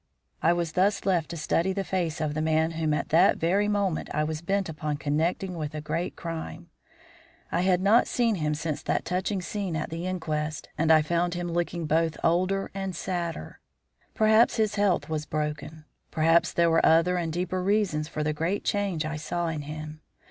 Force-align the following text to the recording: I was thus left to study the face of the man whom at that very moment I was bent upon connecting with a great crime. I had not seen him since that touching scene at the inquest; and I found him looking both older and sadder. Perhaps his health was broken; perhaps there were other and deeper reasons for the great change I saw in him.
I 0.41 0.51
was 0.51 0.71
thus 0.71 1.05
left 1.05 1.29
to 1.29 1.37
study 1.37 1.73
the 1.73 1.83
face 1.83 2.19
of 2.21 2.33
the 2.33 2.41
man 2.41 2.71
whom 2.71 2.91
at 2.91 3.09
that 3.09 3.37
very 3.37 3.67
moment 3.67 4.09
I 4.11 4.23
was 4.23 4.41
bent 4.41 4.67
upon 4.67 4.97
connecting 4.97 5.53
with 5.55 5.75
a 5.75 5.79
great 5.79 6.15
crime. 6.15 6.71
I 7.51 7.61
had 7.61 7.81
not 7.81 8.07
seen 8.07 8.33
him 8.33 8.55
since 8.55 8.81
that 8.81 9.05
touching 9.05 9.43
scene 9.43 9.75
at 9.75 9.91
the 9.91 10.07
inquest; 10.07 10.69
and 10.75 10.91
I 10.91 11.03
found 11.03 11.35
him 11.35 11.49
looking 11.49 11.85
both 11.85 12.17
older 12.23 12.71
and 12.73 12.95
sadder. 12.95 13.59
Perhaps 14.15 14.55
his 14.55 14.73
health 14.73 15.07
was 15.07 15.27
broken; 15.27 15.85
perhaps 16.09 16.51
there 16.51 16.71
were 16.71 16.83
other 16.83 17.15
and 17.17 17.31
deeper 17.31 17.61
reasons 17.61 18.07
for 18.07 18.23
the 18.23 18.33
great 18.33 18.63
change 18.63 19.05
I 19.05 19.17
saw 19.17 19.49
in 19.49 19.61
him. 19.61 20.01